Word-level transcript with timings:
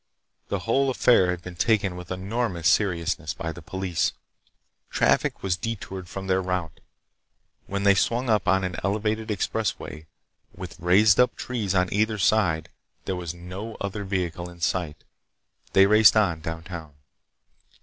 The 0.47 0.61
whole 0.65 0.89
affair 0.89 1.29
had 1.29 1.43
been 1.43 1.55
taken 1.55 1.95
with 1.95 2.09
enormous 2.11 2.67
seriousness 2.67 3.35
by 3.35 3.51
the 3.51 3.61
police. 3.61 4.13
Traffic 4.89 5.43
was 5.43 5.55
detoured 5.55 6.09
from 6.09 6.25
their 6.25 6.41
route. 6.41 6.79
When 7.67 7.83
they 7.83 7.93
swung 7.93 8.27
up 8.27 8.47
on 8.47 8.63
an 8.63 8.77
elevated 8.83 9.27
expressway, 9.27 10.07
with 10.55 10.79
raised 10.79 11.19
up 11.19 11.35
trees 11.35 11.75
on 11.75 11.93
either 11.93 12.17
side, 12.17 12.69
there 13.05 13.15
was 13.15 13.35
no 13.35 13.75
other 13.79 14.03
vehicle 14.03 14.49
in 14.49 14.59
sight. 14.61 15.03
They 15.73 15.85
raced 15.85 16.17
on 16.17 16.39
downtown. 16.41 16.95